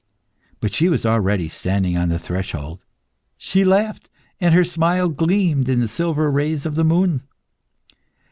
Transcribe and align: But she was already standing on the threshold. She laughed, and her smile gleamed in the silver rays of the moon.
But 0.61 0.73
she 0.73 0.89
was 0.89 1.05
already 1.05 1.47
standing 1.47 1.95
on 1.95 2.09
the 2.09 2.17
threshold. 2.17 2.83
She 3.37 3.63
laughed, 3.63 4.09
and 4.39 4.51
her 4.51 4.63
smile 4.63 5.09
gleamed 5.09 5.69
in 5.69 5.79
the 5.79 5.87
silver 5.87 6.31
rays 6.31 6.65
of 6.65 6.73
the 6.73 6.83
moon. 6.83 7.21